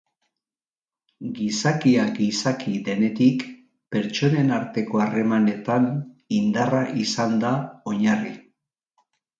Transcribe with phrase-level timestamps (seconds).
[1.39, 3.45] Gizakia gizaki denetik
[3.97, 5.89] pertsonen arteko harremanetan
[6.41, 7.55] indarra izan da
[7.95, 8.39] oinarri.